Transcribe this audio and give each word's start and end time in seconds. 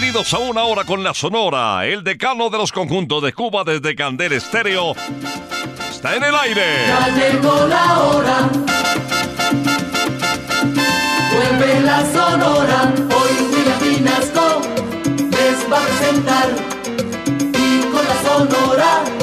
Bienvenidos 0.00 0.32
a 0.32 0.38
una 0.38 0.62
hora 0.62 0.84
con 0.84 1.04
la 1.04 1.12
Sonora, 1.12 1.84
el 1.84 2.02
decano 2.02 2.48
de 2.48 2.56
los 2.56 2.72
conjuntos 2.72 3.22
de 3.22 3.34
Cuba 3.34 3.64
desde 3.64 3.94
Candel 3.94 4.32
Estéreo. 4.32 4.94
Está 5.90 6.16
en 6.16 6.24
el 6.24 6.34
aire. 6.34 6.86
Ya 6.88 7.08
llegó 7.08 7.66
la 7.66 8.00
hora. 8.00 8.50
Vuelve 11.34 11.80
la 11.82 12.00
sonora. 12.12 12.94
Hoy 13.14 13.32
William 13.52 13.78
Pinasco 13.78 14.62
les 15.32 15.70
va 15.70 15.76
a 15.76 15.86
presentar. 15.86 16.48
Y 17.52 17.82
con 17.92 18.02
la 18.08 18.22
sonora 18.22 19.19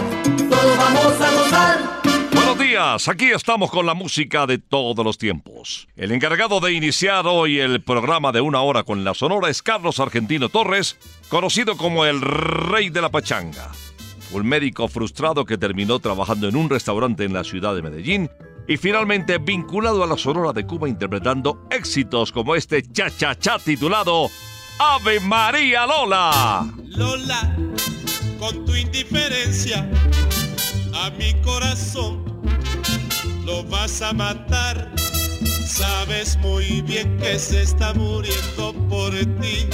aquí 2.78 3.32
estamos 3.32 3.72
con 3.72 3.86
la 3.86 3.96
música 3.96 4.46
de 4.46 4.60
todos 4.60 5.04
los 5.04 5.18
tiempos. 5.18 5.88
El 5.96 6.12
encargado 6.12 6.60
de 6.60 6.74
iniciar 6.74 7.26
hoy 7.26 7.60
el 7.60 7.82
programa 7.82 8.32
de 8.32 8.42
una 8.42 8.62
hora 8.62 8.84
con 8.84 9.04
la 9.04 9.16
Sonora 9.16 9.50
es 9.50 9.64
Carlos 9.64 10.00
Argentino 10.00 10.50
Torres, 10.50 10.96
conocido 11.30 11.76
como 11.76 12.06
el 12.06 12.22
Rey 12.22 12.90
de 12.90 13.02
la 13.02 13.10
Pachanga. 13.10 13.72
Un 14.32 14.46
médico 14.46 14.88
frustrado 14.88 15.44
que 15.46 15.58
terminó 15.58 16.00
trabajando 16.00 16.48
en 16.48 16.56
un 16.56 16.70
restaurante 16.70 17.24
en 17.24 17.34
la 17.34 17.44
ciudad 17.44 17.74
de 17.74 17.82
Medellín 17.82 18.30
y 18.68 18.78
finalmente 18.78 19.40
vinculado 19.40 20.04
a 20.04 20.08
la 20.08 20.18
Sonora 20.18 20.54
de 20.54 20.66
Cuba 20.68 20.88
interpretando 20.88 21.66
éxitos 21.72 22.32
como 22.32 22.56
este 22.56 22.84
cha-cha-cha 22.84 23.58
titulado 23.58 24.30
Ave 24.78 25.20
María 25.22 25.88
Lola. 25.88 26.68
Lola, 26.86 27.56
con 28.38 28.66
tu 28.66 28.76
indiferencia 28.76 29.90
a 30.94 31.10
mi 31.12 31.34
corazón 31.42 32.27
lo 33.46 33.64
vas 33.64 34.02
a 34.02 34.14
matar. 34.14 34.92
Sabes 35.66 36.38
muy 36.38 36.82
bien 36.82 37.18
que 37.18 37.40
se 37.40 37.62
está 37.64 37.94
muriendo 37.94 38.74
por 38.90 39.12
ti. 39.42 39.68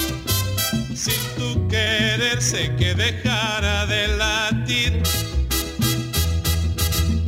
Sin 0.96 1.22
tu 1.38 1.68
querer 1.68 2.42
sé 2.42 2.76
que 2.78 2.94
dejara 2.94 3.86
de 3.86 4.08
latir. 4.18 5.04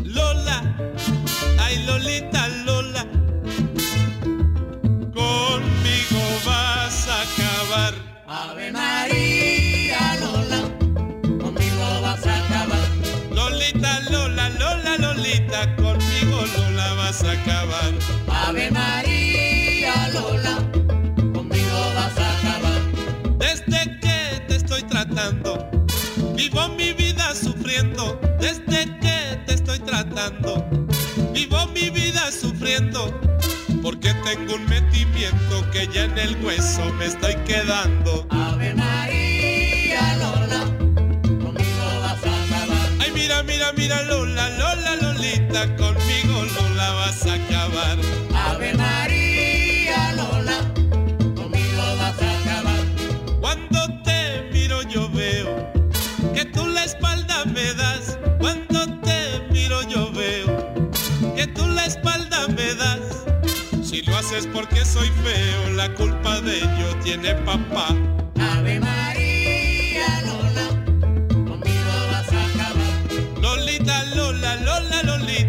Lola, 0.04 0.60
ay 1.60 1.84
Lolita 1.86 2.48
Lola, 2.66 3.06
conmigo 5.14 6.22
vas 6.46 7.08
a 7.08 7.22
acabar. 7.22 7.94
Ave 8.28 8.72
María 8.72 9.35
Conmigo 15.36 16.46
Lola 16.58 16.94
vas 16.94 17.22
a 17.24 17.32
acabar. 17.34 17.94
Ave 18.32 18.72
María 18.72 20.08
Lola, 20.14 20.60
conmigo 21.34 21.78
vas 21.94 22.18
a 22.18 22.38
acabar. 22.38 22.82
Desde 23.38 24.00
que 24.00 24.40
te 24.48 24.56
estoy 24.56 24.84
tratando, 24.84 25.70
vivo 26.38 26.70
mi 26.78 26.94
vida 26.94 27.36
sufriendo 27.36 28.18
desde 28.40 28.86
que 29.02 29.38
te 29.46 29.56
estoy 29.56 29.80
tratando. 29.80 30.66
Vivo 31.34 31.68
mi 31.74 31.90
vida 31.90 32.32
sufriendo 32.32 33.20
porque 33.84 34.14
tengo 34.24 34.56
un 34.56 34.66
metimiento 34.70 35.70
que 35.74 35.86
ya 35.94 36.06
en 36.06 36.18
el 36.18 36.46
hueso 36.46 36.94
me 36.94 37.08
estoy 37.08 37.36
quedando. 37.46 38.26
Ave 38.30 38.74
María 38.74 39.05
mira, 43.46 43.72
mira, 43.74 44.02
Lola, 44.04 44.50
Lola, 44.58 44.96
Lolita, 45.02 45.76
conmigo 45.76 46.44
Lola 46.56 46.92
vas 46.94 47.26
a 47.26 47.34
acabar. 47.34 47.98
Ave 48.34 48.74
María 48.74 50.14
Lola, 50.14 50.60
conmigo 51.36 51.84
vas 51.98 52.22
a 52.22 52.40
acabar. 52.40 52.84
Cuando 53.40 53.80
te 54.04 54.50
miro 54.52 54.82
yo 54.84 55.10
veo 55.10 55.72
que 56.34 56.46
tú 56.46 56.66
la 56.68 56.84
espalda 56.84 57.46
me 57.46 57.74
das. 57.74 58.18
Cuando 58.40 59.00
te 59.02 59.42
miro 59.52 59.82
yo 59.88 60.12
veo 60.12 60.92
que 61.36 61.48
tú 61.48 61.66
la 61.68 61.86
espalda 61.86 62.48
me 62.50 62.74
das. 62.76 63.26
Si 63.84 64.02
lo 64.04 64.16
haces 64.18 64.48
porque 64.48 64.84
soy 64.86 65.10
feo, 65.24 65.70
la 65.76 65.94
culpa 65.94 66.42
de 66.42 66.58
ello 66.58 66.96
tiene 67.04 67.34
papá. 67.36 67.88
Ave 68.40 68.80
María 68.80 69.05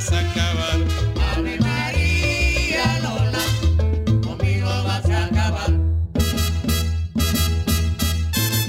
vas 0.00 0.12
a 0.12 0.20
acabar. 0.20 1.36
Ave 1.36 1.58
María 1.60 3.00
Lola, 3.02 4.22
conmigo 4.22 4.68
vas 4.84 5.10
a 5.10 5.24
acabar. 5.26 5.70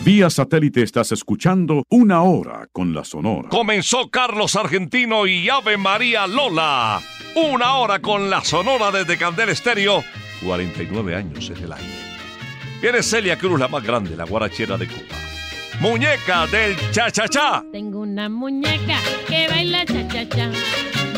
Vía 0.04 0.30
satélite 0.30 0.81
estás 0.83 1.12
escuchando 1.12 1.83
Una 1.89 2.24
Hora 2.24 2.68
con 2.72 2.94
la 2.94 3.06
Sonora. 3.06 3.50
Comenzó 3.50 4.10
Carlos 4.10 4.56
Argentino 4.56 5.25
y 5.25 5.48
Ave 5.48 5.78
María 5.78 6.28
Lola. 6.28 7.01
Una 7.36 7.75
hora 7.75 8.00
con 8.00 8.30
la 8.30 8.44
Sonora 8.44 8.92
desde 8.92 9.18
Candel 9.18 9.50
Estéreo. 9.50 10.04
49 10.44 11.16
años 11.16 11.50
en 11.50 11.63
el 11.63 11.72
aire. 11.72 12.12
Viene 12.81 13.04
Celia 13.04 13.38
Cruz, 13.38 13.60
la 13.60 13.68
más 13.68 13.84
grande, 13.84 14.18
la 14.18 14.25
guarachera 14.25 14.77
de 14.77 14.88
Cuba. 14.88 15.18
Muñeca 15.80 16.48
del 16.48 16.75
cha-cha-cha. 16.92 17.63
Tengo 17.72 18.00
una 18.00 18.27
muñeca 18.27 18.98
que 19.27 19.48
baila 19.48 19.86
cha-cha-cha. 19.86 20.51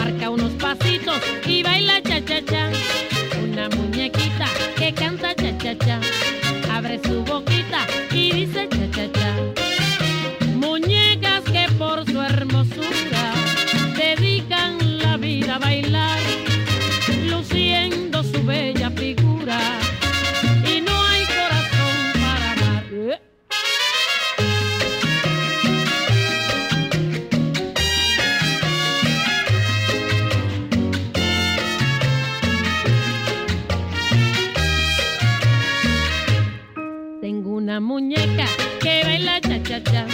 Marca 0.04 0.30
unos 0.30 0.52
pasitos 0.56 1.16
y 1.46 1.64
baila 1.64 2.02
cha-cha-cha. 2.04 2.72
Una 3.42 3.70
muñequita 3.70 4.48
que 4.76 4.94
canta 4.94 5.34
cha-cha-cha. 5.34 6.02
Abre 6.70 7.00
su 7.06 7.24
boquita 7.24 7.53
baila 39.86 40.13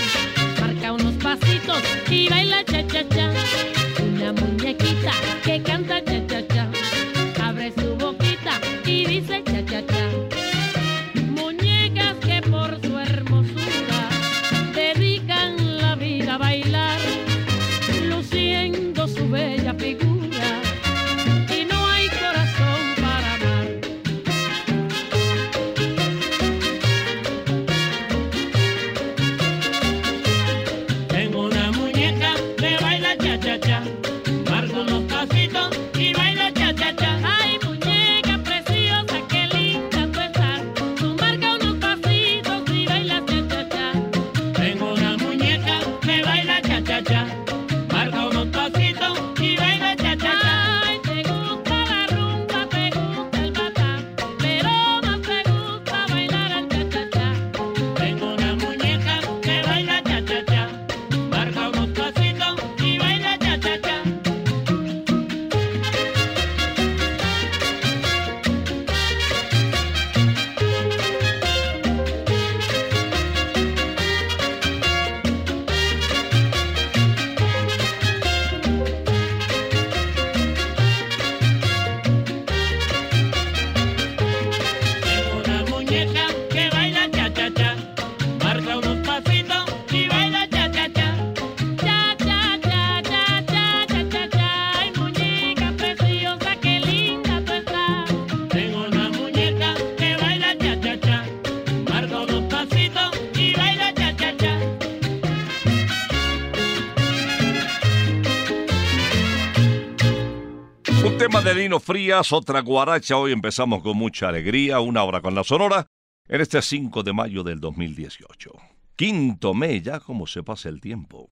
Frías, 111.78 112.34
otra 112.34 112.62
guaracha. 112.62 113.18
Hoy 113.18 113.32
empezamos 113.32 113.84
con 113.84 113.96
mucha 113.96 114.30
alegría, 114.30 114.80
una 114.80 115.04
hora 115.04 115.22
con 115.22 115.36
la 115.36 115.44
Sonora, 115.44 115.86
en 116.28 116.42
este 116.42 116.62
5 116.62 117.04
de 117.04 117.14
mayo 117.14 117.44
del 117.44 117.60
2018. 117.60 118.52
Quinto 118.96 119.54
mes, 119.54 119.84
ya 119.84 120.00
como 120.00 120.26
se 120.26 120.42
pasa 120.42 120.70
el 120.70 120.82
tiempo. 120.82 121.30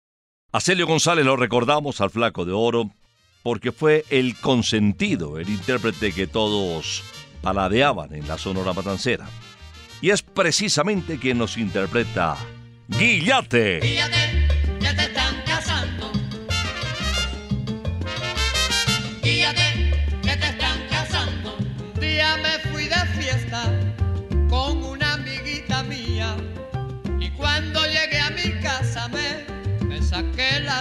A 0.51 0.59
Celio 0.59 0.87
González 0.87 1.25
lo 1.25 1.35
recordamos 1.35 2.01
al 2.01 2.09
Flaco 2.09 2.45
de 2.45 2.53
Oro, 2.53 2.89
porque 3.43 3.71
fue 3.71 4.05
el 4.09 4.35
consentido, 4.37 5.37
el 5.37 5.49
intérprete 5.49 6.11
que 6.11 6.25
todos 6.25 7.03
paladeaban 7.41 8.15
en 8.15 8.27
la 8.27 8.39
Sonora 8.39 8.73
Matancera. 8.73 9.27
Y 10.01 10.09
es 10.09 10.23
precisamente 10.23 11.19
quien 11.19 11.37
nos 11.37 11.57
interpreta 11.57 12.37
Guillate. 12.87 13.79
Guíllate, 13.81 14.42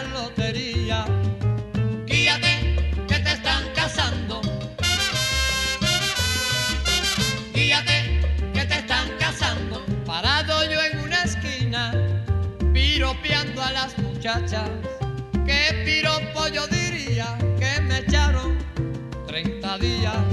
lotería. 0.00 1.04
Guíate, 2.06 2.54
que 3.08 3.18
te 3.18 3.32
están 3.32 3.62
casando. 3.75 4.40
Guíate, 7.52 8.20
que 8.54 8.64
te 8.64 8.75
están 8.75 9.08
casando. 9.18 9.84
Parado 10.06 10.64
yo 10.70 10.80
en 10.82 10.99
una 11.00 11.22
esquina, 11.22 11.92
piropeando 12.72 13.62
a 13.62 13.72
las 13.72 13.99
muchachas. 13.99 14.70
¿Qué 15.46 15.82
piropo 15.84 16.49
yo 16.49 16.66
diría 16.68 17.37
que 17.58 17.80
me 17.82 17.99
echaron 17.99 18.58
30 19.26 19.78
días? 19.78 20.31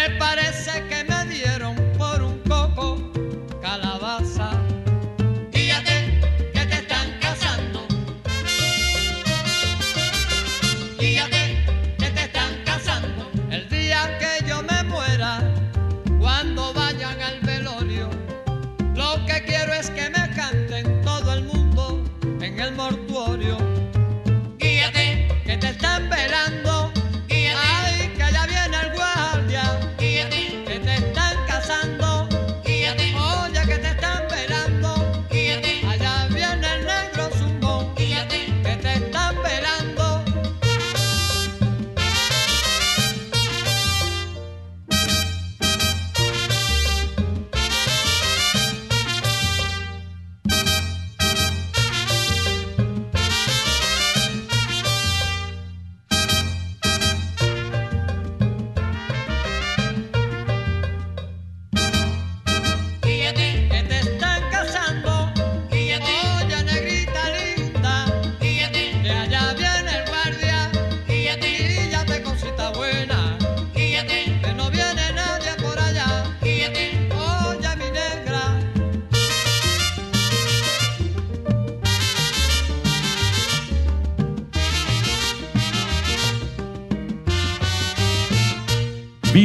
Me 0.00 0.08
parece 0.16 0.88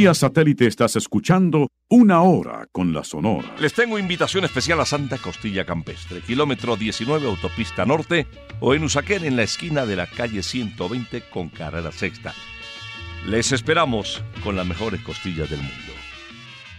Vía 0.06 0.14
satélite 0.14 0.68
estás 0.68 0.94
escuchando 0.94 1.72
Una 1.88 2.22
Hora 2.22 2.68
con 2.70 2.94
la 2.94 3.02
Sonora. 3.02 3.56
Les 3.58 3.74
tengo 3.74 3.98
invitación 3.98 4.44
especial 4.44 4.78
a 4.78 4.86
Santa 4.86 5.18
Costilla 5.18 5.64
Campestre, 5.64 6.20
kilómetro 6.20 6.76
19 6.76 7.26
Autopista 7.26 7.84
Norte 7.84 8.28
o 8.60 8.72
en 8.74 8.84
Usaquén 8.84 9.24
en 9.24 9.34
la 9.34 9.42
esquina 9.42 9.84
de 9.84 9.96
la 9.96 10.06
calle 10.06 10.44
120 10.44 11.22
con 11.22 11.48
carrera 11.48 11.90
sexta. 11.90 12.34
Les 13.26 13.50
esperamos 13.50 14.22
con 14.44 14.54
las 14.54 14.64
mejores 14.64 15.00
costillas 15.00 15.50
del 15.50 15.58
mundo. 15.58 15.92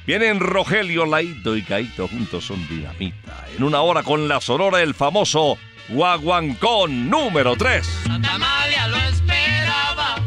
Vienen 0.05 0.39
Rogelio, 0.39 1.05
Laito 1.05 1.57
y 1.57 1.63
Caito 1.63 2.07
juntos 2.07 2.46
son 2.46 2.65
dinamita. 2.69 3.46
En 3.57 3.63
una 3.65 3.81
hora 3.81 4.03
con 4.03 4.29
la 4.29 4.39
Sonora 4.39 4.81
el 4.81 4.93
famoso 4.93 5.57
Guaguancón 5.89 7.10
número 7.10 7.57
3. 7.57 7.86
Santa 8.05 8.36
Amalia 8.36 8.88
lo 8.88 8.96
esperaba. 8.96 10.26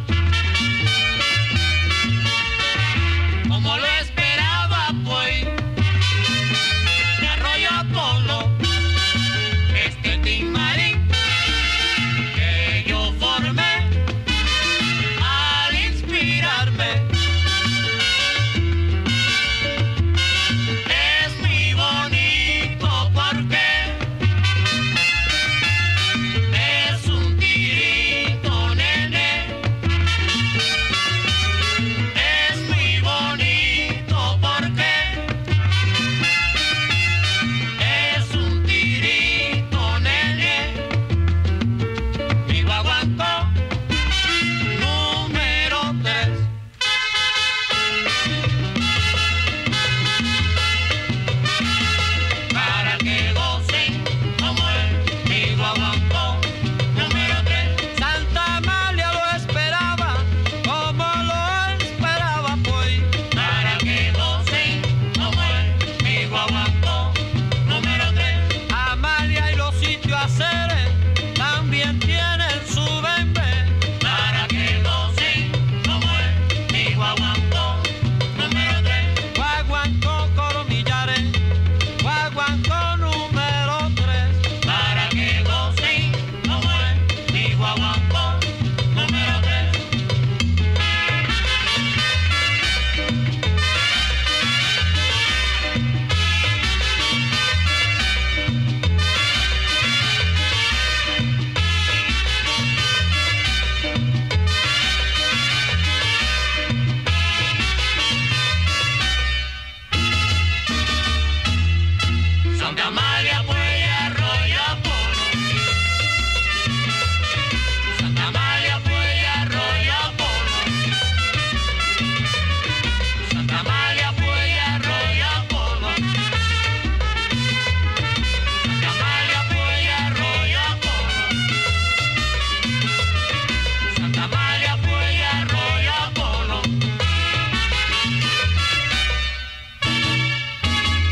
Santa 112.70 112.86
Amalia 112.86 113.09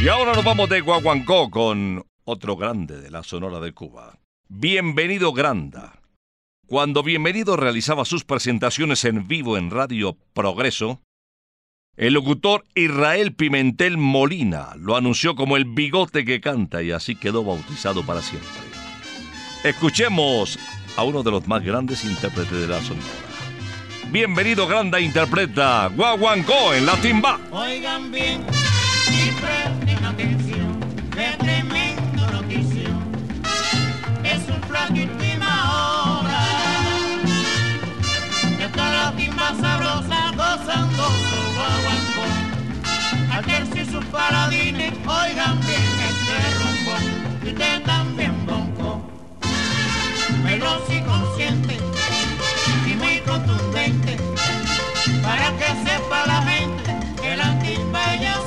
Y 0.09 0.11
ahora 0.11 0.33
nos 0.33 0.43
vamos 0.43 0.71
de 0.71 0.81
Guaguancó 0.81 1.51
con 1.51 2.03
otro 2.25 2.57
grande 2.57 2.99
de 2.99 3.11
la 3.11 3.23
Sonora 3.23 3.61
de 3.61 3.75
Cuba. 3.75 4.19
Bienvenido 4.49 5.35
Granda. 5.35 6.01
Cuando 6.67 7.03
Bienvenido 7.03 7.59
realizaba 7.59 8.07
sus 8.07 8.25
presentaciones 8.25 9.05
en 9.05 9.29
vivo 9.29 9.59
en 9.59 9.71
Radio 9.71 10.17
Progreso, 10.33 11.03
el 11.95 12.15
locutor 12.15 12.65
Israel 12.75 13.35
Pimentel 13.35 13.99
Molina 13.99 14.71
lo 14.79 14.97
anunció 14.97 15.35
como 15.35 15.59
el 15.59 15.67
bigote 15.67 16.25
que 16.25 16.41
canta 16.41 16.83
y 16.83 16.91
así 16.91 17.15
quedó 17.15 17.45
bautizado 17.45 18.07
para 18.07 18.23
siempre. 18.23 18.49
Escuchemos 19.63 20.59
a 20.97 21.03
uno 21.03 21.23
de 21.23 21.33
los 21.33 21.47
más 21.47 21.63
grandes 21.63 22.07
intérpretes 22.07 22.59
de 22.59 22.67
la 22.67 22.81
sonora. 22.81 23.07
Bienvenido, 24.11 24.67
Granda 24.67 25.01
Interpreta, 25.01 25.89
Guaguancó 25.89 26.73
en 26.73 26.87
la 26.87 26.97
timba. 26.97 27.39
Oigan 27.53 28.11
bien 28.11 28.47
paladines, 44.19 44.93
oigan 45.07 45.61
bien 45.67 45.91
este 46.11 46.37
rumbo. 46.59 46.95
Y 47.45 47.49
usted 47.49 47.83
también 47.85 48.47
bonco. 48.47 49.03
Veloz 50.45 50.83
y 50.91 51.01
consciente 51.01 51.79
y 52.87 52.95
muy 52.95 53.19
contundente 53.21 54.17
para 55.23 55.57
que 55.59 55.67
sepa 55.85 56.27
la 56.27 56.43
gente 56.43 56.97
que 57.23 57.37
la 57.37 57.59
ya 58.21 58.38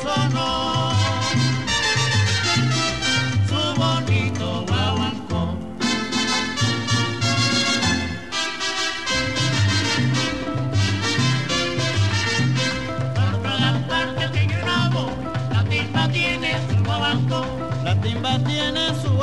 La 18.12 18.38
timba 18.38 18.40
tiene 18.40 18.88
su 19.02 19.21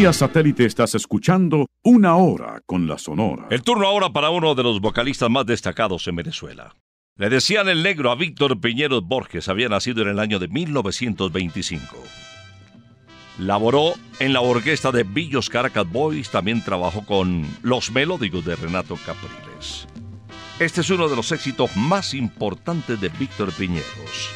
Satélite 0.00 0.64
estás 0.64 0.94
escuchando 0.94 1.66
Una 1.84 2.16
Hora 2.16 2.62
con 2.64 2.88
la 2.88 2.96
Sonora. 2.96 3.46
El 3.50 3.62
turno 3.62 3.86
ahora 3.86 4.10
para 4.10 4.30
uno 4.30 4.54
de 4.54 4.62
los 4.62 4.80
vocalistas 4.80 5.28
más 5.28 5.44
destacados 5.44 6.08
en 6.08 6.16
Venezuela. 6.16 6.74
Le 7.16 7.28
decían 7.28 7.68
el 7.68 7.82
negro 7.82 8.10
a 8.10 8.14
Víctor 8.14 8.58
Piñeros 8.60 9.04
Borges, 9.04 9.48
había 9.48 9.68
nacido 9.68 10.02
en 10.02 10.08
el 10.08 10.18
año 10.18 10.38
de 10.38 10.48
1925. 10.48 11.84
Laboró 13.38 13.92
en 14.20 14.32
la 14.32 14.40
orquesta 14.40 14.90
de 14.90 15.02
Villos 15.02 15.50
Caracas 15.50 15.86
Boys, 15.88 16.30
también 16.30 16.64
trabajó 16.64 17.04
con 17.04 17.46
Los 17.62 17.90
Melódicos 17.92 18.44
de 18.46 18.56
Renato 18.56 18.96
Capriles. 19.04 19.86
Este 20.58 20.80
es 20.80 20.88
uno 20.88 21.10
de 21.10 21.16
los 21.16 21.30
éxitos 21.30 21.76
más 21.76 22.14
importantes 22.14 22.98
de 23.00 23.10
Víctor 23.10 23.52
Piñeros. 23.52 24.30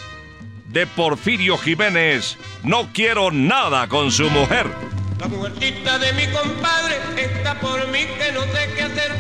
De 0.69 0.87
Porfirio 0.87 1.57
Jiménez, 1.57 2.37
no 2.63 2.89
quiero 2.93 3.31
nada 3.31 3.89
con 3.89 4.13
su 4.13 4.29
mujer. 4.29 4.67
La 5.21 5.29
mujercita 5.29 5.99
de 5.99 6.13
mi 6.15 6.27
compadre 6.29 6.99
está 7.17 7.55
por 7.61 7.87
mí 7.89 8.01
que 8.19 8.33
no 8.33 8.43
sé 8.43 8.71
qué 8.75 8.83
hacer. 8.83 9.13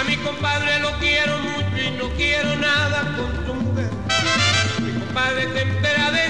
A 0.00 0.04
mi 0.04 0.16
compadre 0.16 0.80
lo 0.80 0.90
quiero 0.98 1.38
mucho 1.38 1.78
y 1.78 1.90
no 1.92 2.08
quiero 2.16 2.56
nada 2.56 3.16
con 3.16 3.46
su 3.46 3.54
mujer. 3.54 3.90
Mi 4.80 4.92
compadre 5.00 5.52
se 5.52 5.62
entera 5.62 6.10
de, 6.10 6.24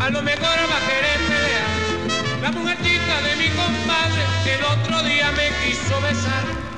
a 0.00 0.10
lo 0.10 0.22
mejor 0.22 0.42
va 0.42 0.76
a 0.76 0.88
querer 0.88 1.18
pelear. 1.28 2.42
La 2.42 2.50
mujercita 2.50 3.22
de 3.22 3.36
mi 3.36 3.48
compadre 3.50 4.22
el 4.54 4.64
otro 4.64 5.02
día 5.04 5.30
me 5.32 5.48
quiso 5.64 6.00
besar. 6.00 6.77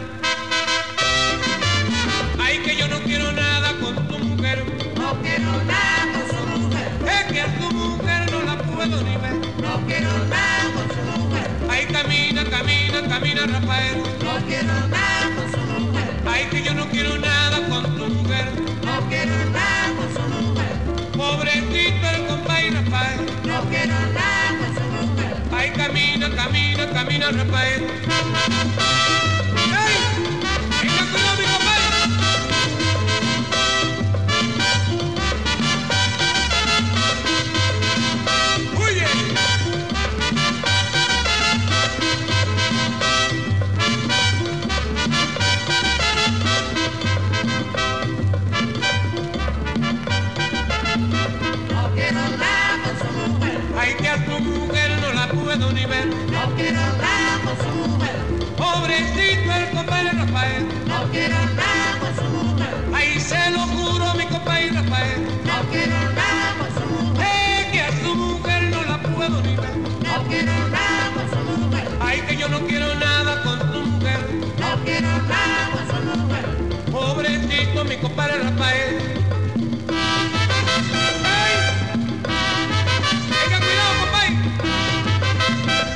Que 16.49 16.63
yo 16.63 16.73
no 16.73 16.87
quiero 16.89 17.17
nada 17.17 17.57
con 17.67 17.83
tu 17.97 18.05
mujer. 18.07 18.45
No 18.83 19.07
quiero 19.09 19.35
nada 19.51 19.93
con 19.95 20.13
su 20.13 20.21
mujer. 20.43 20.75
Pobrecito 21.15 22.09
el 22.15 22.25
compadre 22.25 22.71
Rafael. 22.71 23.19
No 23.45 23.61
quiero 23.69 23.93
nada 24.13 24.57
con 24.59 24.75
su 24.75 25.07
mujer. 25.07 25.37
Ay 25.51 25.71
camina, 25.71 26.29
camina, 26.35 26.89
camina 26.91 27.31
Rafael. 27.31 28.70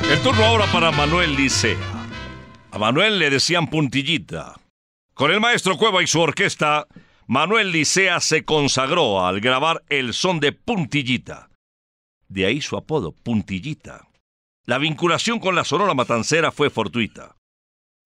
El 0.08 0.22
turno 0.22 0.44
ahora 0.44 0.66
para 0.72 0.92
Manuel 0.92 1.34
Licea. 1.34 1.76
A 2.70 2.78
Manuel 2.78 3.18
le 3.18 3.28
decían 3.28 3.66
puntillita. 3.68 4.54
Con 5.14 5.32
el 5.32 5.40
maestro 5.40 5.76
Cueva 5.76 6.00
y 6.00 6.06
su 6.06 6.20
orquesta, 6.20 6.86
Manuel 7.26 7.72
Licea 7.72 8.20
se 8.20 8.44
consagró 8.44 9.26
al 9.26 9.40
grabar 9.40 9.82
el 9.88 10.14
son 10.14 10.38
de 10.38 10.52
puntillita. 10.52 11.50
De 12.28 12.46
ahí 12.46 12.60
su 12.60 12.76
apodo, 12.76 13.10
puntillita. 13.12 14.06
La 14.64 14.78
vinculación 14.78 15.40
con 15.40 15.56
la 15.56 15.64
Sonora 15.64 15.94
Matancera 15.94 16.52
fue 16.52 16.70
fortuita. 16.70 17.34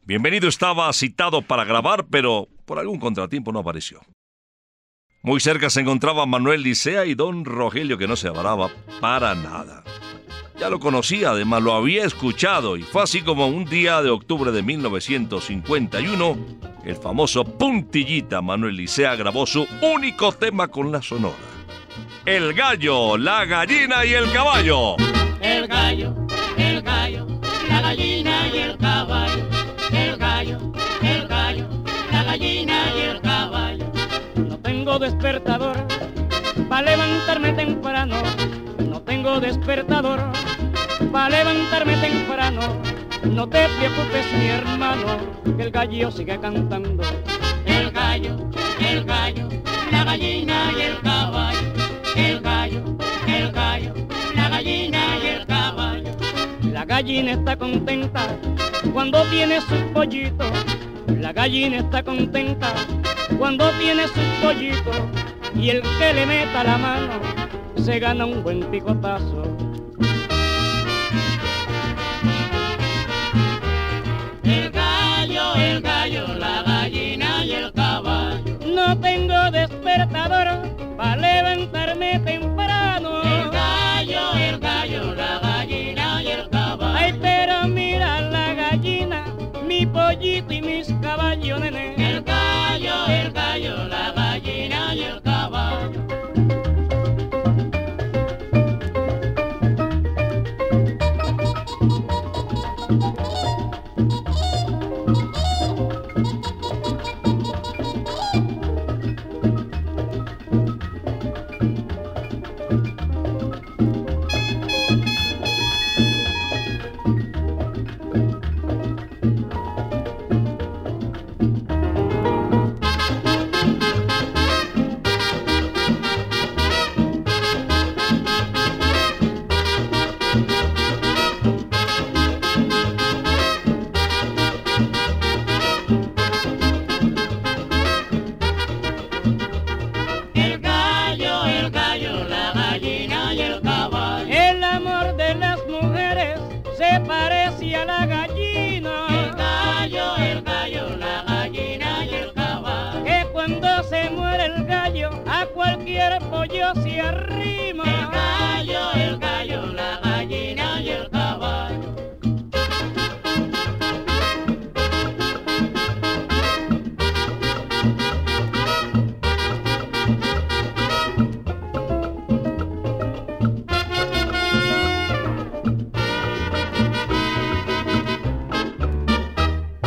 Bienvenido 0.07 0.49
estaba 0.49 0.91
citado 0.95 1.43
para 1.43 1.65
grabar, 1.65 2.07
pero 2.11 2.49
por 2.71 2.79
algún 2.79 3.01
contratiempo 3.01 3.51
no 3.51 3.59
apareció. 3.59 4.01
Muy 5.23 5.41
cerca 5.41 5.71
se 5.71 5.81
encontraban 5.81 6.31
Manuel 6.31 6.63
Licea 6.63 7.05
y 7.05 7.17
don 7.17 7.45
Rogelio 7.45 7.99
que 7.99 8.07
no 8.07 8.15
se 8.15 8.29
avaraba 8.29 8.71
para 9.01 9.35
nada. 9.35 9.83
Ya 10.57 10.71
lo 10.71 10.79
conocía, 10.79 11.31
además 11.31 11.65
lo 11.65 11.75
había 11.75 12.05
escuchado 12.05 12.77
y 12.77 12.85
fue 12.85 13.03
así 13.03 13.23
como 13.23 13.49
un 13.49 13.65
día 13.65 14.01
de 14.03 14.11
octubre 14.11 14.53
de 14.53 14.63
1951, 14.63 16.39
el 16.85 16.95
famoso 16.95 17.43
Puntillita 17.45 18.41
Manuel 18.41 18.77
Licea 18.77 19.17
grabó 19.17 19.47
su 19.47 19.67
único 19.83 20.31
tema 20.31 20.69
con 20.69 20.93
la 20.93 21.03
Sonora. 21.03 21.35
El 22.25 22.55
gallo, 22.55 23.17
la 23.17 23.47
gallina 23.47 24.05
y 24.05 24.13
el 24.13 24.31
caballo. 24.31 24.95
El 25.41 25.67
gallo, 25.67 26.15
el 26.57 26.83
gallo, 26.83 27.27
la 27.69 27.81
gallina 27.81 28.20
despertador 35.01 35.77
para 36.69 36.83
levantarme 36.83 37.53
temprano. 37.55 38.17
No 38.79 39.01
tengo 39.01 39.41
despertador 39.41 40.21
para 41.11 41.31
levantarme 41.31 41.97
temprano. 41.97 42.61
No 43.25 43.49
te 43.49 43.67
preocupes, 43.79 44.27
mi 44.39 44.49
hermano, 44.49 45.19
que 45.57 45.63
el 45.63 45.71
gallo 45.71 46.11
sigue 46.11 46.39
cantando. 46.39 47.03
El 47.65 47.91
gallo, 47.91 48.37
el 48.79 49.05
gallo, 49.05 49.49
la 49.91 50.05
gallina 50.05 50.71
y 50.77 50.83
el 50.83 51.01
caballo. 51.01 51.59
El 52.15 52.41
gallo, 52.41 52.85
el 53.27 53.53
gallo, 53.53 53.95
la 54.35 54.49
gallina 54.51 55.01
y 55.23 55.27
el 55.29 55.47
caballo. 55.47 56.11
La 56.73 56.85
gallina 56.85 57.33
está 57.33 57.57
contenta 57.57 58.37
cuando 58.93 59.23
tiene 59.31 59.63
sus 59.63 59.81
pollitos. 59.95 60.53
La 61.07 61.33
gallina 61.33 61.79
está 61.79 62.03
contenta 62.03 62.75
cuando 63.41 63.71
tiene 63.79 64.07
sus 64.07 64.23
pollitos. 64.43 64.97
Y 65.57 65.71
el 65.71 65.81
que 65.81 66.13
le 66.13 66.27
meta 66.27 66.63
la 66.63 66.77
mano 66.77 67.21
se 67.83 67.99
gana 67.99 68.27
un 68.27 68.43
buen 68.43 68.61
picotazo. 68.71 69.43
El 74.45 74.71
gallo, 74.71 75.55
el 75.57 75.81
gallo, 75.81 76.35
la 76.35 76.63
gallina 76.63 77.45
y 77.45 77.53
el 77.53 77.73
caballo. 77.73 78.59
No 78.67 78.99
tengo 79.01 79.51
despertador 79.51 80.70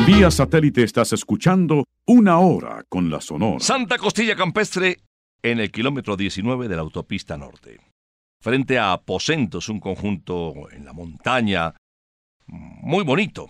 Vía 0.06 0.30
satélite 0.30 0.84
estás 0.84 1.13
escuchando 1.13 1.86
Una 2.06 2.38
Hora 2.39 2.84
con 2.89 3.10
la 3.10 3.22
Sonora. 3.22 3.62
Santa 3.62 3.98
Costilla 3.98 4.36
Campestre 4.36 4.98
en 5.42 5.62
el 5.62 5.72
kilómetro 5.72 6.18
19 6.18 6.68
de 6.68 6.76
la 6.76 6.82
autopista 6.82 7.38
norte. 7.38 7.80
Frente 8.42 8.78
a 8.78 8.92
Aposentos, 8.92 9.70
un 9.70 9.80
conjunto 9.80 10.70
en 10.72 10.84
la 10.84 10.92
montaña 10.92 11.74
muy 12.48 13.06
bonito. 13.06 13.50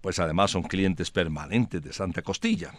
Pues 0.00 0.18
además 0.20 0.52
son 0.52 0.62
clientes 0.62 1.10
permanentes 1.10 1.82
de 1.82 1.92
Santa 1.92 2.22
Costilla. 2.22 2.72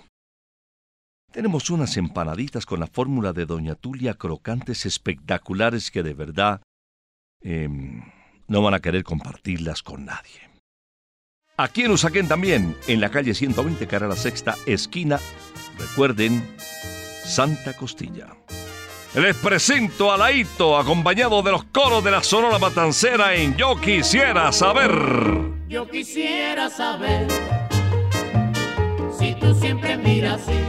Tenemos 1.32 1.70
unas 1.70 1.96
empanaditas 1.98 2.66
con 2.66 2.80
la 2.80 2.88
fórmula 2.88 3.34
de 3.34 3.46
Doña 3.46 3.76
Tulia 3.76 4.16
crocantes 4.16 4.88
espectaculares 4.88 5.92
que 5.92 6.02
de 6.02 6.16
verdad 6.16 6.64
em, 7.42 8.02
no 8.48 8.64
van 8.64 8.74
a 8.74 8.80
querer 8.80 9.04
compartirlas 9.04 9.84
con 9.84 10.06
nadie. 10.06 10.53
Aquí 11.56 11.84
en 11.84 11.92
Usaquén 11.92 12.28
también, 12.28 12.76
en 12.88 13.00
la 13.00 13.12
calle 13.12 13.36
120, 13.36 13.86
cara 13.86 14.08
a 14.08 14.10
la 14.10 14.16
sexta 14.16 14.56
esquina, 14.66 15.20
recuerden, 15.78 16.44
Santa 17.26 17.74
Costilla. 17.74 18.28
Les 19.14 19.36
presento 19.36 20.12
a 20.12 20.18
Laito, 20.18 20.76
acompañado 20.76 21.44
de 21.44 21.52
los 21.52 21.66
coros 21.66 22.04
de 22.04 22.10
la 22.10 22.24
Sonora 22.24 22.58
Matancera 22.58 23.36
en 23.36 23.56
Yo 23.56 23.80
Quisiera 23.80 24.52
Saber. 24.52 24.92
Yo 25.68 25.88
quisiera 25.88 26.72
saber 26.72 27.28
si 29.20 29.36
tú 29.36 29.54
siempre 29.54 29.96
miras 29.98 30.42
así. 30.42 30.60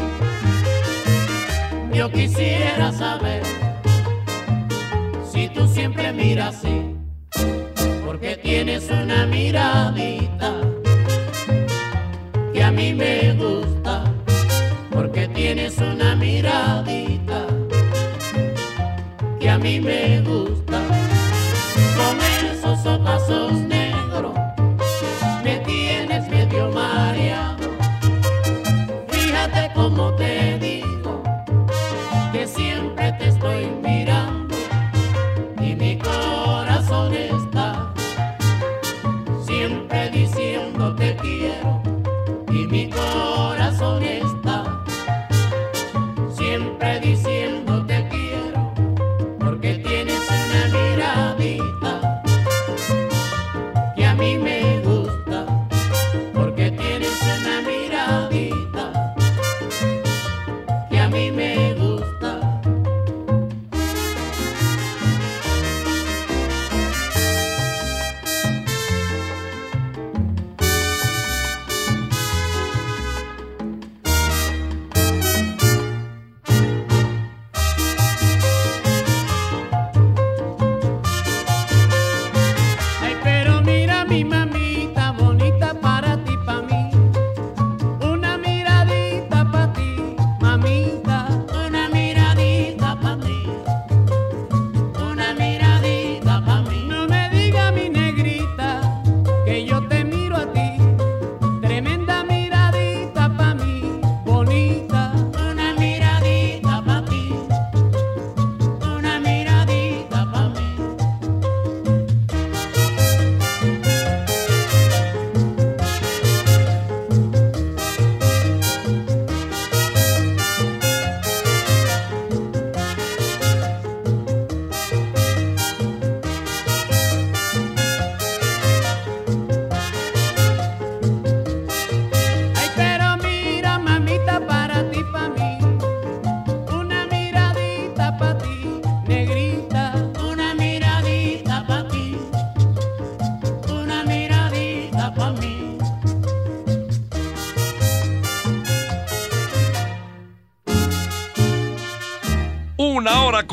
Yo 1.95 2.13
quisiera 2.13 2.93
saber 2.93 3.43
si 5.33 5.49
tú 5.49 5.67
siempre 5.67 6.13
miras 6.13 6.57
así. 6.57 6.95
Porque 8.15 8.37
tienes 8.37 8.89
una 8.91 9.27
miradita 9.27 10.53
que 12.53 12.63
a 12.63 12.71
mí 12.71 12.95
me 12.95 13.33
gusta. 13.33 14.05
Porque 14.89 15.27
tienes 15.27 15.79
una 15.79 16.15
miradita 16.15 17.45
que 19.41 19.51
a 19.51 19.59
mí 19.59 19.81
me 19.81 20.21
gusta. 20.21 20.81
Con 21.97 22.21
esos 22.47 22.87
ojos 22.87 23.53
negros 23.53 23.84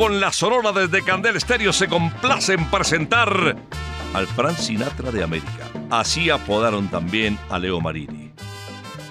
con 0.01 0.19
la 0.19 0.33
Sonora 0.33 0.71
desde 0.71 1.03
Candel 1.03 1.35
Estéreo 1.35 1.71
se 1.71 1.87
complace 1.87 2.53
en 2.53 2.65
presentar 2.71 3.55
al 4.15 4.25
Frank 4.25 4.57
Sinatra 4.57 5.11
de 5.11 5.21
América. 5.21 5.69
Así 5.91 6.31
apodaron 6.31 6.87
también 6.87 7.37
a 7.51 7.59
Leo 7.59 7.79
Marini. 7.79 8.31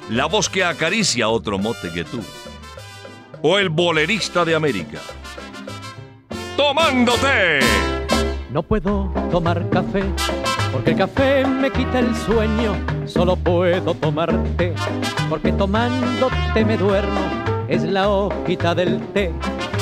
La 0.08 0.26
voz 0.26 0.48
que 0.48 0.64
acaricia 0.64 1.28
otro 1.28 1.60
mote 1.60 1.92
que 1.92 2.02
tú. 2.02 2.20
O 3.40 3.56
el 3.60 3.68
bolerista 3.68 4.44
de 4.44 4.56
América. 4.56 4.98
Tomándote. 6.56 7.60
No 8.52 8.64
puedo 8.64 9.14
tomar 9.30 9.70
café 9.70 10.02
porque 10.72 10.90
el 10.90 10.96
café 10.96 11.46
me 11.46 11.70
quita 11.70 12.00
el 12.00 12.16
sueño. 12.16 12.74
Solo 13.06 13.36
puedo 13.36 13.94
tomar 13.94 14.36
té 14.56 14.74
porque 15.28 15.52
tomándote 15.52 16.64
me 16.64 16.76
duermo. 16.76 17.20
Es 17.68 17.84
la 17.84 18.08
hojita 18.08 18.74
del 18.74 19.00
té, 19.12 19.32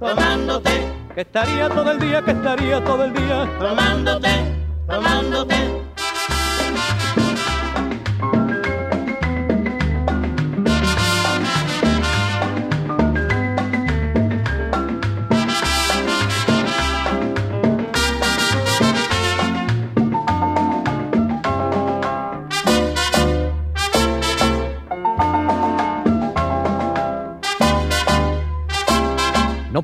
tomándote, 0.00 0.70
que 1.14 1.20
estaría 1.20 1.68
todo 1.68 1.92
el 1.92 2.00
día, 2.00 2.22
que 2.22 2.30
estaría 2.30 2.82
todo 2.82 3.04
el 3.04 3.12
día. 3.12 3.48
tomándote, 3.58 4.28
tomándote. 4.88 5.89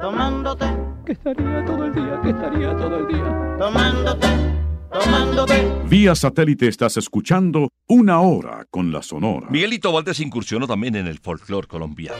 tomándote, 0.00 0.66
Que 1.06 1.12
estaría 1.12 1.64
todo 1.64 1.84
el 1.84 1.94
día, 1.94 2.20
que 2.22 2.30
estaría 2.30 2.76
todo 2.76 2.96
el 2.98 3.06
día. 3.08 3.56
tomándote, 3.58 4.26
tomándote. 4.92 5.72
Vía 5.88 6.14
satélite 6.14 6.68
estás 6.68 6.96
escuchando 6.96 7.68
Una 7.88 8.20
Hora 8.20 8.64
con 8.70 8.92
la 8.92 9.02
Sonora. 9.02 9.46
Miguelito 9.50 9.92
Valdés 9.92 10.20
incursionó 10.20 10.66
también 10.66 10.96
en 10.96 11.06
el 11.06 11.18
folclore 11.18 11.66
colombiano. 11.66 12.16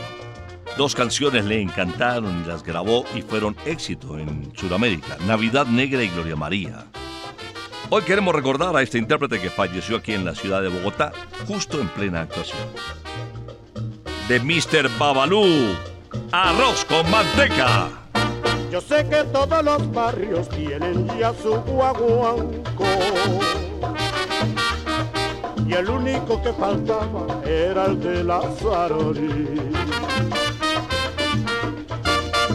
Dos 0.77 0.95
canciones 0.95 1.45
le 1.45 1.61
encantaron 1.61 2.41
y 2.43 2.47
las 2.47 2.63
grabó 2.63 3.03
y 3.15 3.21
fueron 3.21 3.55
éxito 3.65 4.17
en 4.17 4.51
Sudamérica, 4.55 5.17
Navidad 5.27 5.65
Negra 5.67 6.01
y 6.03 6.07
Gloria 6.09 6.35
María. 6.35 6.85
Hoy 7.89 8.03
queremos 8.03 8.33
recordar 8.33 8.73
a 8.75 8.81
este 8.81 8.97
intérprete 8.97 9.41
que 9.41 9.49
falleció 9.49 9.97
aquí 9.97 10.13
en 10.13 10.23
la 10.23 10.33
ciudad 10.33 10.61
de 10.61 10.69
Bogotá, 10.69 11.11
justo 11.45 11.81
en 11.81 11.89
plena 11.89 12.21
actuación. 12.21 12.61
de 14.29 14.39
Mr. 14.39 14.89
Babalú, 14.97 15.43
arroz 16.31 16.85
con 16.85 17.09
manteca. 17.09 17.89
Yo 18.71 18.79
sé 18.79 19.05
que 19.09 19.23
todos 19.25 19.63
los 19.63 19.91
barrios 19.91 20.47
tienen 20.49 21.07
ya 21.19 21.33
su 21.33 21.55
guaguanco. 21.61 22.85
Y 25.67 25.73
el 25.73 25.89
único 25.89 26.41
que 26.41 26.53
faltaba 26.53 27.27
era 27.45 27.85
el 27.85 27.99
de 27.99 28.23
la. 28.23 28.41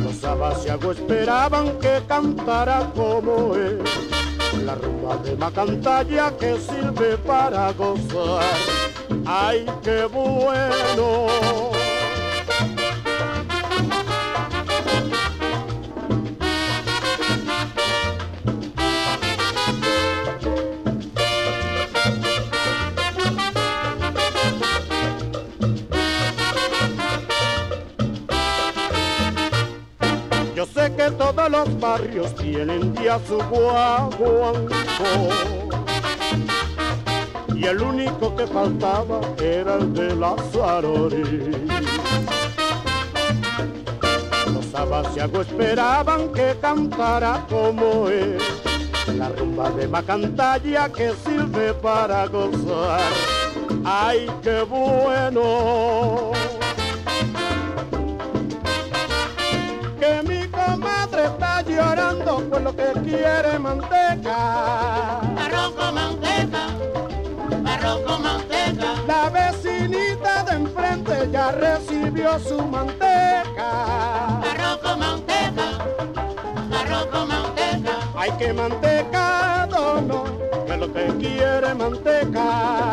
Los 0.03 0.25
abasiagos 0.25 0.99
esperaban 0.99 1.79
que 1.79 2.01
cantara 2.09 2.91
como 2.95 3.55
él. 3.55 3.83
La 4.65 4.75
rumba 4.75 5.19
de 5.19 5.37
Macantalla 5.37 6.33
que 6.39 6.59
sirve 6.59 7.19
para 7.19 7.73
gozar. 7.73 8.43
¡Ay, 9.27 9.67
qué 9.83 10.05
bueno! 10.07 11.76
Tienen 32.39 32.95
ya 32.95 33.19
su 33.27 33.39
guaguanco. 33.51 34.75
Y 37.55 37.65
el 37.65 37.81
único 37.81 38.35
que 38.37 38.47
faltaba 38.47 39.21
era 39.41 39.77
el 39.77 39.93
de 39.95 40.15
la 40.15 40.37
Zarori. 40.53 41.67
Los 44.53 44.75
abasiagos 44.75 45.47
esperaban 45.49 46.33
que 46.33 46.57
cantara 46.61 47.47
como 47.49 48.09
él. 48.09 48.39
La 49.17 49.29
rumba 49.31 49.71
de 49.71 49.89
Macantalla 49.89 50.91
que 50.91 51.13
sirve 51.25 51.73
para 51.75 52.27
gozar. 52.27 53.01
¡Ay, 53.85 54.31
qué 54.43 54.63
bueno! 54.63 56.36
Que 62.77 63.01
quiere 63.01 63.59
manteca. 63.59 65.21
Arroz 65.45 65.73
con 65.75 65.95
manteca, 65.95 66.63
arroz 67.73 68.01
con 68.07 68.23
manteca. 68.23 68.89
La 69.07 69.31
vecinita 69.31 70.45
de 70.45 70.53
enfrente 70.57 71.29
ya 71.33 71.53
recibió 71.53 72.39
su 72.39 72.63
manteca. 72.63 73.69
Arroz 74.51 74.79
con 74.83 74.99
manteca, 74.99 75.67
arroz 76.81 77.07
con 77.07 77.29
manteca. 77.29 77.93
Hay 78.15 78.31
que 78.33 78.53
manteca, 78.53 79.67
no, 79.71 80.25
que 80.67 80.77
lo 80.77 80.93
que 80.93 81.07
quiere 81.19 81.75
manteca. 81.75 82.86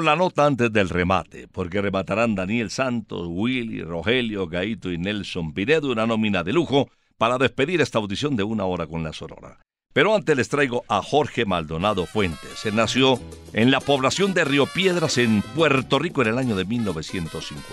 La 0.00 0.16
nota 0.16 0.46
antes 0.46 0.72
del 0.72 0.88
remate, 0.88 1.48
porque 1.48 1.82
rematarán 1.82 2.34
Daniel 2.34 2.70
Santos, 2.70 3.26
Willy, 3.28 3.82
Rogelio, 3.82 4.46
Gaito 4.46 4.90
y 4.90 4.98
Nelson 4.98 5.52
Pinedo 5.52 5.92
una 5.92 6.06
nómina 6.06 6.42
de 6.42 6.52
lujo 6.52 6.88
para 7.18 7.38
despedir 7.38 7.80
esta 7.80 7.98
audición 7.98 8.34
de 8.36 8.42
una 8.42 8.64
hora 8.64 8.86
con 8.86 9.04
la 9.04 9.12
Sonora. 9.12 9.58
Pero 9.92 10.14
antes 10.14 10.36
les 10.36 10.48
traigo 10.48 10.84
a 10.88 11.02
Jorge 11.02 11.44
Maldonado 11.44 12.06
Fuentes. 12.06 12.64
Él 12.64 12.76
nació 12.76 13.20
en 13.52 13.70
la 13.70 13.80
población 13.80 14.32
de 14.32 14.44
Río 14.44 14.66
Piedras, 14.66 15.18
en 15.18 15.42
Puerto 15.54 15.98
Rico, 15.98 16.22
en 16.22 16.28
el 16.28 16.38
año 16.38 16.56
de 16.56 16.64
1950. 16.64 17.72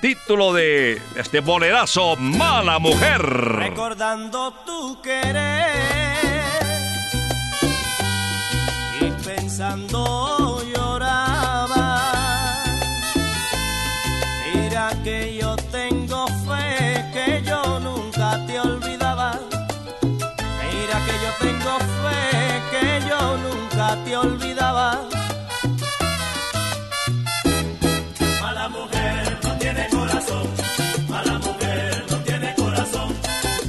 Título 0.00 0.52
de 0.52 1.00
este 1.16 1.40
bolerazo, 1.40 2.16
Mala 2.16 2.78
Mujer. 2.78 3.22
recordando 3.22 4.52
tu 4.64 5.00
querer 5.02 5.72
y 9.00 9.10
pensando 9.24 10.62
lloraba. 10.62 10.83
Nunca 23.94 24.04
te 24.04 24.16
olvidaba. 24.16 25.00
Mala 28.40 28.68
mujer 28.68 29.38
no 29.42 29.58
tiene 29.58 29.88
corazón. 29.88 30.46
Mala 31.08 31.38
mujer 31.38 32.04
no 32.10 32.16
tiene 32.18 32.54
corazón. 32.54 33.16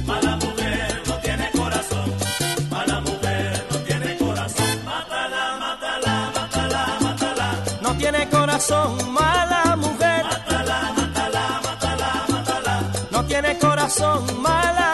Mala 0.06 0.36
mujer 0.36 1.02
no 1.06 1.14
tiene 1.18 1.50
corazón. 1.52 2.12
Mala 2.70 3.00
mujer 3.00 3.66
no 3.70 3.78
tiene 3.78 4.16
corazón. 4.16 4.84
Mátala, 4.84 5.56
mátala, 5.60 6.30
mátala, 6.34 6.98
mátala. 7.02 7.48
No 7.82 7.94
tiene 7.96 8.28
corazón, 8.28 9.12
mala 9.12 9.76
mujer. 9.76 10.24
Mátala, 10.24 10.92
mátala, 10.96 11.60
mátala, 11.64 12.24
mátala. 12.28 12.82
No 13.10 13.24
tiene 13.24 13.58
corazón, 13.58 14.40
mala 14.40 14.85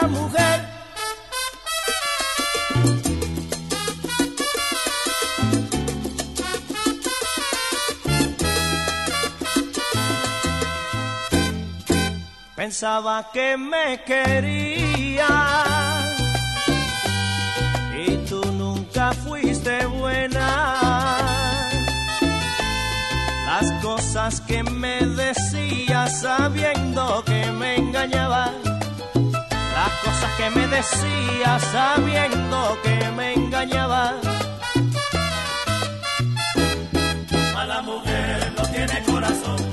Pensaba 12.73 13.29
que 13.31 13.55
me 13.55 14.01
quería 14.03 15.27
y 17.95 18.17
tú 18.27 18.41
nunca 18.53 19.13
fuiste 19.13 19.85
buena. 19.85 21.19
Las 23.45 23.71
cosas 23.73 24.41
que 24.41 24.63
me 24.63 25.05
decías 25.05 26.21
sabiendo 26.21 27.23
que 27.23 27.51
me 27.51 27.75
engañabas. 27.75 28.49
Las 29.13 29.93
cosas 30.03 30.31
que 30.37 30.49
me 30.49 30.67
decías 30.67 31.61
sabiendo 31.71 32.79
que 32.81 33.11
me 33.15 33.33
engañabas. 33.33 34.15
Mala 37.53 37.83
mujer 37.83 38.51
no 38.57 38.63
tiene 38.65 39.03
corazón. 39.03 39.72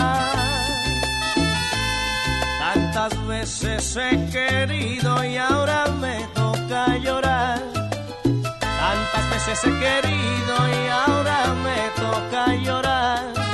Tantas 3.01 3.27
veces 3.27 3.97
he 3.97 4.29
querido 4.29 5.25
y 5.25 5.35
ahora 5.35 5.87
me 5.99 6.23
toca 6.35 6.97
llorar. 6.97 7.59
Tantas 8.59 9.29
veces 9.31 9.63
he 9.63 9.71
querido 9.79 10.55
y 10.69 10.87
ahora 10.87 11.47
me 11.63 11.89
toca 11.99 12.53
llorar. 12.57 13.50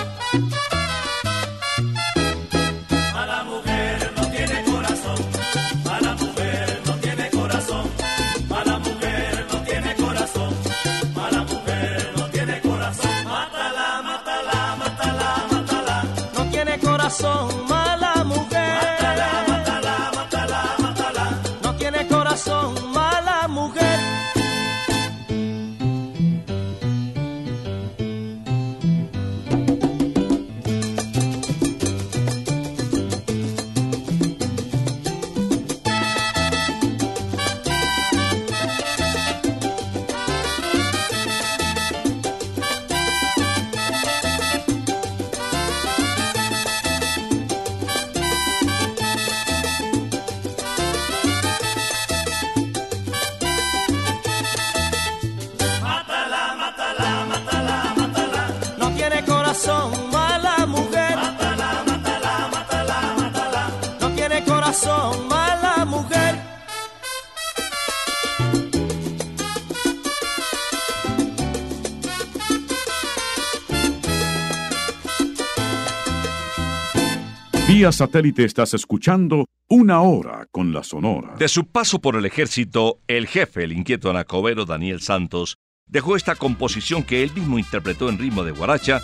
Vía 77.78 77.92
satélite 77.92 78.44
estás 78.44 78.74
escuchando 78.74 79.46
Una 79.70 80.02
Hora 80.02 80.48
con 80.50 80.74
la 80.74 80.82
Sonora. 80.82 81.36
De 81.38 81.48
su 81.48 81.68
paso 81.68 82.02
por 82.02 82.16
el 82.16 82.26
ejército, 82.26 83.02
el 83.06 83.28
jefe, 83.28 83.66
el 83.66 83.72
inquieto 83.72 84.10
anacobero 84.10 84.66
Daniel 84.66 85.00
Santos, 85.00 85.60
dejó 85.86 86.16
esta 86.16 86.34
composición 86.34 87.04
que 87.04 87.22
él 87.22 87.32
mismo 87.36 87.60
interpretó 87.60 88.10
en 88.10 88.18
ritmo 88.18 88.44
de 88.44 88.50
guaracha 88.50 89.04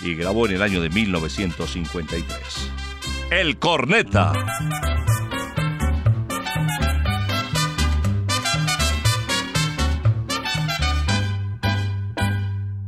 y 0.00 0.14
grabó 0.14 0.46
en 0.46 0.52
el 0.52 0.62
año 0.62 0.80
de 0.80 0.88
1953. 0.88 2.70
El 3.30 3.58
Corneta. 3.58 4.32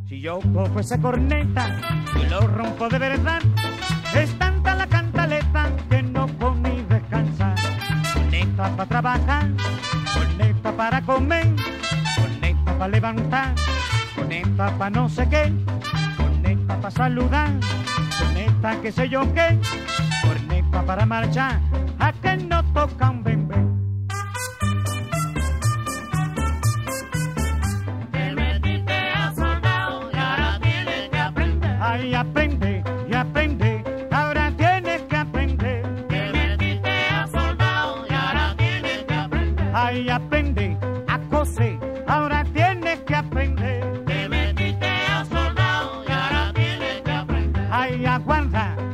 Si 0.09 0.18
yo 0.18 0.41
cojo 0.55 0.80
esa 0.80 0.99
corneta 0.99 1.78
y 2.22 2.26
lo 2.26 2.41
rompo 2.41 2.89
de 2.89 2.99
verdad, 2.99 3.43
es 4.14 4.34
Corneta 8.57 8.76
para 8.76 8.88
trabajar, 8.88 9.46
corneta 10.14 10.72
para 10.72 11.02
comer, 11.02 11.46
corneta 12.16 12.78
para 12.78 12.88
levantar, 12.88 13.54
corneta 14.14 14.78
para 14.78 14.90
no 14.90 15.11
sé 15.11 15.28
qué, 15.28 15.52
corneta 16.16 16.76
para 16.76 16.90
saludar, 16.90 17.50
corneta 18.18 18.80
que 18.80 18.92
sé 18.92 19.11
yo 19.11 19.20
qué, 19.34 19.59
corneta 20.22 20.82
para 20.86 21.04
marchar, 21.04 21.61
a 21.98 22.12
que 22.14 22.36
no 22.38 22.64
tocan 22.72 23.22
bembé. 23.22 23.57
Te 28.11 28.32
metiste 28.32 28.94
a 28.94 29.34
soldado 29.34 30.11
y 30.11 30.16
ahora 30.16 30.59
tienes 30.62 31.11
que 31.11 31.18
aprender. 31.18 31.76
Ay, 31.78 32.14
aprende 32.14 32.55
Ay, 48.37 48.43
aguanta 48.43 48.86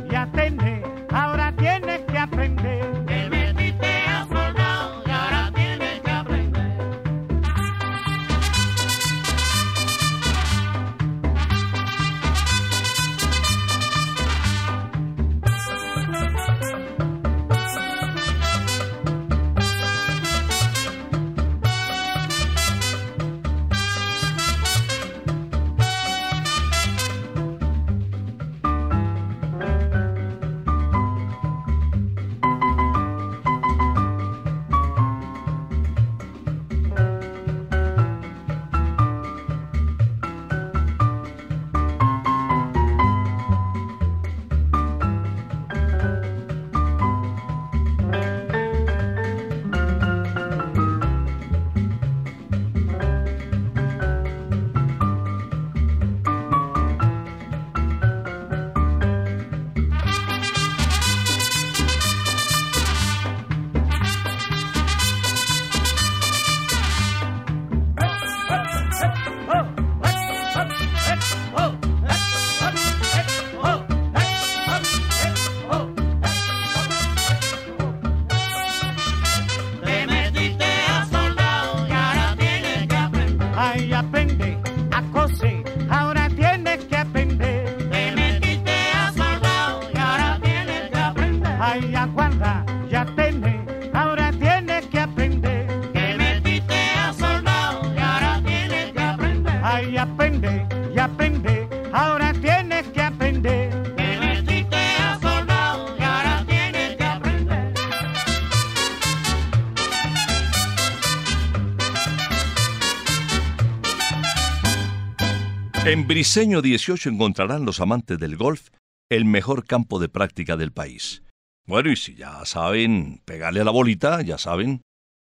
Briseño 116.13 116.61
18 116.61 117.09
encontrarán 117.09 117.65
los 117.65 117.81
amantes 117.81 118.19
del 118.19 118.37
golf 118.37 118.69
el 119.09 119.25
mejor 119.25 119.65
campo 119.65 119.99
de 119.99 120.11
práctica 120.11 120.59
del 120.59 120.71
país. 120.71 121.23
Bueno, 121.67 121.91
y 121.91 121.97
si 121.97 122.15
ya 122.15 122.45
saben 122.45 123.23
pegarle 123.25 123.63
a 123.63 123.65
la 123.65 123.71
bolita, 123.71 124.21
ya 124.21 124.37
saben, 124.37 124.83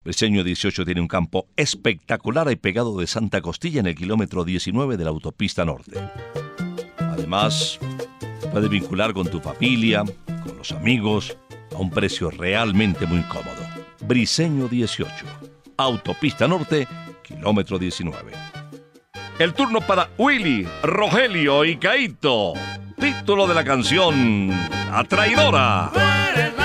Briseño 0.04 0.44
18 0.44 0.84
tiene 0.84 1.00
un 1.00 1.08
campo 1.08 1.48
espectacular 1.56 2.52
y 2.52 2.56
pegado 2.56 2.98
de 2.98 3.06
Santa 3.06 3.42
Costilla 3.42 3.82
en 3.82 3.86
el 3.86 3.96
kilómetro 3.96 4.44
19 4.44 4.98
de 4.98 5.04
la 5.04 5.12
autopista 5.12 5.66
norte. 5.66 6.00
Además, 6.98 7.78
puedes 8.52 8.72
vincular 8.72 9.14
con 9.14 9.30
tu 9.30 9.40
familia, 9.40 10.04
con 10.26 10.58
los 10.58 10.72
amigos, 10.72 11.38
a 11.76 11.78
un 11.78 11.92
precio 11.92 12.32
realmente 12.32 13.06
muy 13.06 13.22
cómodo. 13.26 13.68
Briseño 14.08 14.68
18, 14.68 15.14
autopista 15.78 16.48
norte, 16.48 16.88
kilómetro 17.22 17.78
19. 17.78 18.32
El 19.42 19.56
turno 19.56 19.82
para 19.82 20.10
Willy, 20.20 20.68
Rogelio 20.84 21.66
y 21.66 21.78
Caito. 21.78 22.54
Título 23.00 23.48
de 23.48 23.56
la 23.56 23.64
canción, 23.64 24.52
La 24.92 26.61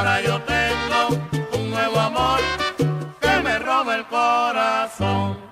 Ahora 0.00 0.22
yo 0.22 0.40
tengo 0.44 1.08
un 1.52 1.70
nuevo 1.70 2.00
amor 2.00 2.40
que 3.20 3.42
me 3.42 3.58
roba 3.58 3.96
el 3.96 4.06
corazón. 4.06 5.49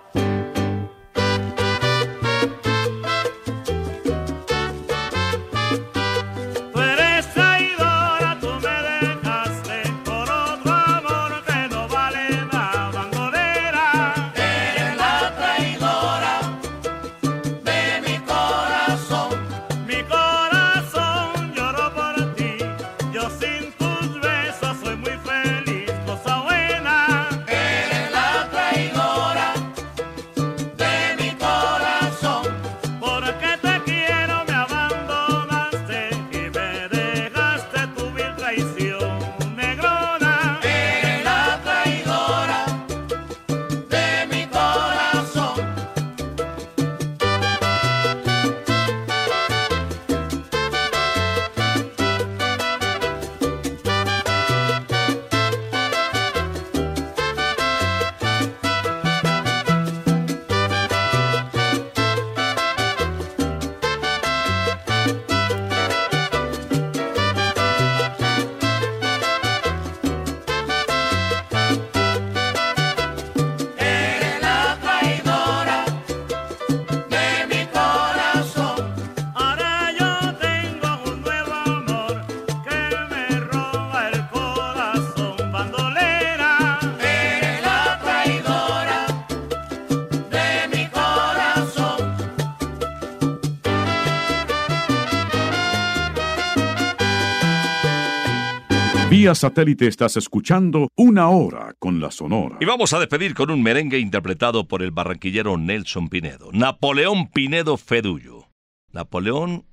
Vía 99.11 99.35
satélite 99.35 99.87
estás 99.87 100.19
escuchando 100.19 100.89
Una 100.95 101.31
Hora 101.31 101.75
con 101.79 101.99
la 101.99 102.11
Sonora. 102.11 102.59
Y 102.61 102.67
vamos 102.67 102.93
a 102.93 102.99
despedir 102.99 103.33
con 103.33 103.51
un 103.51 103.63
merengue 103.63 103.99
interpretado 103.99 104.69
por 104.69 104.83
el 104.83 104.91
barranquillero 104.91 105.57
Nelson 105.57 106.11
Pinedo. 106.11 106.51
Napoleón 106.53 107.29
Pinedo 107.29 107.79
Fedullo. 107.79 108.49
Napoleón 108.93 109.65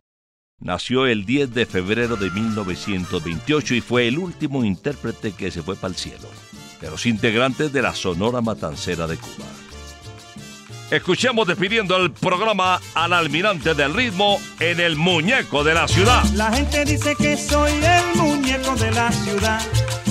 nació 0.57 1.05
el 1.05 1.25
10 1.25 1.53
de 1.53 1.65
febrero 1.65 2.15
de 2.15 2.31
1928 2.31 3.75
y 3.75 3.81
fue 3.81 4.07
el 4.07 4.19
último 4.19 4.63
intérprete 4.63 5.33
que 5.33 5.51
se 5.51 5.61
fue 5.61 5.75
para 5.75 5.89
el 5.89 5.95
cielo, 5.95 6.29
de 6.79 6.89
los 6.89 7.05
integrantes 7.05 7.73
de 7.73 7.81
la 7.81 7.93
Sonora 7.93 8.39
Matancera 8.39 9.05
de 9.05 9.17
Cuba. 9.17 9.47
Escuchemos 10.91 11.45
despidiendo 11.45 11.97
el 11.97 12.11
programa 12.11 12.79
al 12.93 13.11
almirante 13.11 13.73
del 13.73 13.93
ritmo 13.93 14.39
en 14.61 14.79
el 14.79 14.95
muñeco 14.95 15.65
de 15.65 15.73
la 15.73 15.89
ciudad. 15.89 16.23
La 16.35 16.53
gente 16.53 16.85
dice 16.85 17.15
que 17.17 17.35
soy 17.35 17.71
el 17.71 18.15
muñeco 18.15 18.34
de 18.45 18.91
la 18.91 19.11
ciudad. 19.11 19.59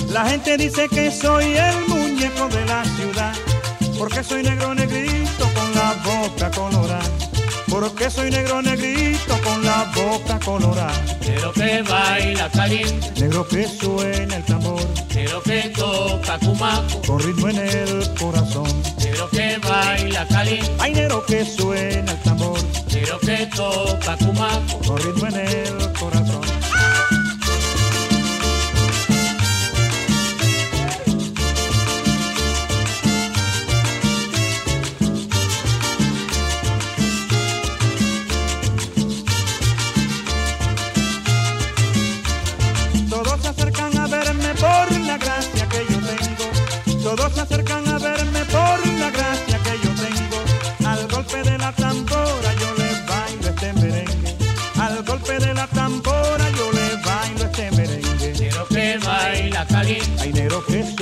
La 0.09 0.25
gente 0.25 0.57
dice 0.57 0.89
que 0.89 1.09
soy 1.09 1.55
el 1.55 1.87
muñeco 1.87 2.49
de 2.49 2.65
la 2.65 2.83
ciudad. 2.83 3.33
Porque 3.97 4.23
soy 4.25 4.43
negro 4.43 4.75
negrito 4.75 5.45
con 5.53 5.73
la 5.73 5.93
boca 6.03 6.51
colorada. 6.51 7.01
Porque 7.69 8.09
soy 8.09 8.29
negro 8.31 8.61
negrito 8.61 9.39
con 9.41 9.63
la 9.63 9.89
boca 9.95 10.37
colorada. 10.43 10.91
Quiero 11.21 11.53
que 11.53 11.81
baila 11.81 12.49
caliente, 12.51 13.21
Negro 13.21 13.47
que 13.47 13.67
suena 13.69 14.35
el 14.35 14.43
tambor. 14.43 14.81
quiero 15.09 15.41
que 15.41 15.61
toca 15.69 16.37
cumaco, 16.39 17.01
Con 17.07 17.19
ritmo 17.21 17.47
en 17.49 17.57
el 17.59 18.13
corazón. 18.19 18.67
quiero 18.99 19.29
que 19.29 19.57
baila 19.59 20.27
caliente, 20.27 20.71
Ay, 20.79 20.93
negro 20.93 21.25
que 21.25 21.45
suena 21.45 22.11
el 22.11 22.21
tambor. 22.21 22.59
quiero 22.89 23.17
que 23.19 23.45
toca 23.55 24.17
cumaco. 24.17 24.79
Con 24.85 24.97
ritmo 24.97 25.27
en 25.27 25.35
el 25.35 25.93
corazón. 25.99 26.24
Todos 47.05 47.33
se 47.33 47.41
acercan 47.41 47.87
a 47.87 47.99
verme 47.99 48.43
por 48.45 48.87
la 48.97 49.11
gracia 49.11 49.59
que 49.59 49.77
yo 49.83 49.91
tengo. 49.93 50.89
Al 50.89 51.07
golpe 51.07 51.43
de 51.43 51.55
la 51.55 51.71
tambora 51.71 52.53
yo 52.59 52.73
les 52.79 53.05
bailo 53.05 53.49
este 53.49 53.73
merengue. 53.73 54.35
Al 54.79 55.03
golpe 55.03 55.37
de 55.37 55.53
la 55.53 55.67
tambora 55.67 56.49
yo 56.57 56.71
les 56.71 57.03
bailo 57.03 57.45
este 57.45 57.69
merengue. 57.77 58.33
Nero 58.39 58.65
que 58.69 58.97
baila 58.97 59.67
caliente. 59.67 60.19
Ay, 60.19 60.33
nero 60.33 60.65
que 60.65 60.94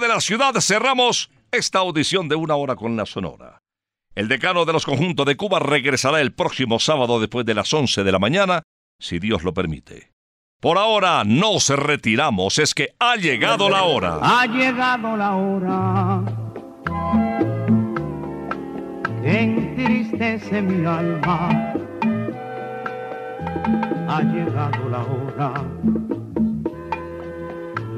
de 0.00 0.08
la 0.08 0.20
ciudad 0.20 0.54
cerramos 0.60 1.30
esta 1.50 1.78
audición 1.80 2.28
de 2.28 2.36
una 2.36 2.56
hora 2.56 2.76
con 2.76 2.96
la 2.96 3.06
Sonora. 3.06 3.62
El 4.14 4.28
decano 4.28 4.64
de 4.64 4.72
los 4.72 4.86
conjuntos 4.86 5.26
de 5.26 5.36
Cuba 5.36 5.58
regresará 5.58 6.20
el 6.20 6.32
próximo 6.32 6.78
sábado 6.78 7.20
después 7.20 7.44
de 7.44 7.54
las 7.54 7.72
11 7.72 8.04
de 8.04 8.12
la 8.12 8.18
mañana, 8.18 8.62
si 8.98 9.18
Dios 9.18 9.44
lo 9.44 9.52
permite. 9.52 10.12
Por 10.60 10.78
ahora 10.78 11.22
nos 11.24 11.68
retiramos, 11.68 12.58
es 12.58 12.74
que 12.74 12.94
ha 12.98 13.16
llegado 13.16 13.68
la 13.68 13.84
hora. 13.84 14.18
Ha 14.22 14.46
llegado 14.46 15.16
la 15.16 15.34
hora 15.34 16.46
entristece 19.26 20.62
mi 20.62 20.86
alma. 20.86 21.74
Ha 24.08 24.22
llegado 24.22 24.88
la 24.88 25.02
hora 25.02 26.15